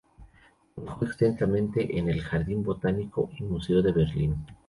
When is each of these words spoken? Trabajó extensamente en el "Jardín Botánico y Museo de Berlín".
Trabajó 0.73 1.05
extensamente 1.05 1.99
en 1.99 2.09
el 2.09 2.21
"Jardín 2.21 2.63
Botánico 2.63 3.29
y 3.37 3.43
Museo 3.43 3.83
de 3.83 3.91
Berlín". 3.91 4.35